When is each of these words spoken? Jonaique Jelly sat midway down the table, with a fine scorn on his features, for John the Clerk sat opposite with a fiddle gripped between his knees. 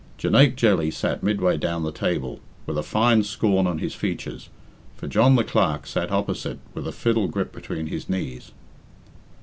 Jonaique 0.17 0.55
Jelly 0.55 0.89
sat 0.89 1.21
midway 1.21 1.57
down 1.57 1.83
the 1.83 1.91
table, 1.91 2.39
with 2.65 2.75
a 2.75 2.81
fine 2.81 3.21
scorn 3.21 3.67
on 3.67 3.77
his 3.77 3.93
features, 3.93 4.49
for 4.97 5.07
John 5.07 5.35
the 5.35 5.43
Clerk 5.43 5.85
sat 5.85 6.11
opposite 6.11 6.57
with 6.73 6.87
a 6.87 6.91
fiddle 6.91 7.27
gripped 7.27 7.53
between 7.53 7.85
his 7.85 8.09
knees. 8.09 8.51